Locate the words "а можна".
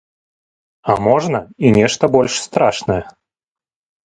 0.93-1.39